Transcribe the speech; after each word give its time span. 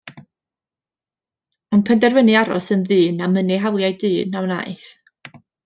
Ond 1.73 1.85
penderfynu 1.91 2.35
aros 2.43 2.71
yn 2.77 2.87
ddyn, 2.89 3.23
a 3.27 3.31
mynnu 3.37 3.63
hawliau 3.67 3.95
dyn, 4.07 4.41
a 4.41 4.45
wnaeth. 4.49 4.91